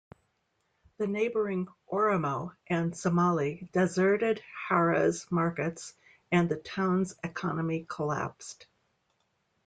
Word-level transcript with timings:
The 0.97 1.05
neighboring 1.05 1.67
Oromo 1.93 2.55
and 2.65 2.97
Somali 2.97 3.69
deserted 3.71 4.41
Harar's 4.67 5.31
markets 5.31 5.93
and 6.31 6.49
the 6.49 6.55
town's 6.55 7.13
economy 7.23 7.85
collapsed. 7.87 8.65